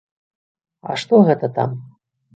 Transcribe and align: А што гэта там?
А 0.89 0.95
што 1.01 1.21
гэта 1.27 1.53
там? 1.59 1.81